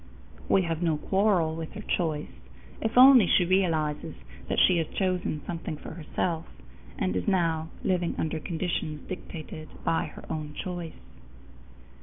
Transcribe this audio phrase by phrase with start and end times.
[0.49, 2.31] We have no quarrel with her choice,
[2.81, 4.15] if only she realizes
[4.49, 6.47] that she has chosen something for herself,
[6.97, 10.97] and is now living under conditions dictated by her own choice.